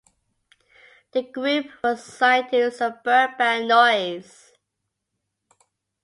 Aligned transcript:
The 1.11 1.21
group 1.21 1.67
was 1.83 2.03
signed 2.03 2.49
to 2.49 2.71
Suburban 2.71 3.67
Noize. 3.67 4.51